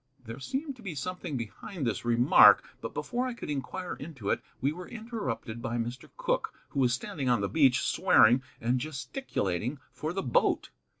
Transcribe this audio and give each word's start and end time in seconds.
There 0.25 0.39
seemed 0.39 0.75
to 0.77 0.81
be 0.81 0.95
something 0.95 1.37
behind 1.37 1.85
this 1.85 2.03
remark, 2.03 2.63
but 2.81 2.91
before 2.95 3.27
I 3.27 3.35
could 3.35 3.51
inquire 3.51 3.93
into 3.93 4.31
it 4.31 4.41
we 4.59 4.71
were 4.71 4.87
interrupted 4.89 5.61
by 5.61 5.77
Mr. 5.77 6.09
Cooke, 6.17 6.51
who 6.69 6.79
was 6.79 6.91
standing 6.91 7.29
on 7.29 7.41
the 7.41 7.47
beach, 7.47 7.81
swearing 7.81 8.41
and 8.59 8.79
gesticulating 8.79 9.77
for 9.91 10.11
the 10.11 10.23
boat. 10.23 10.71